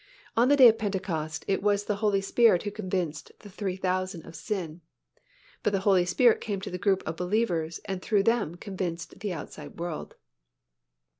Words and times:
On 0.35 0.47
the 0.49 0.55
Day 0.55 0.67
of 0.67 0.79
Pentecost, 0.79 1.45
it 1.47 1.61
was 1.61 1.83
the 1.83 1.97
Holy 1.97 2.21
Spirit 2.21 2.63
who 2.63 2.71
convinced 2.71 3.31
the 3.41 3.51
3,000 3.51 4.25
of 4.25 4.35
sin, 4.35 4.81
but 5.61 5.73
the 5.73 5.81
Holy 5.81 6.05
Spirit 6.05 6.41
came 6.41 6.59
to 6.61 6.71
the 6.71 6.79
group 6.79 7.03
of 7.05 7.15
believers 7.17 7.79
and 7.85 8.01
through 8.01 8.23
them 8.23 8.55
convinced 8.55 9.19
the 9.19 9.31
outside 9.31 9.77
world. 9.79 10.15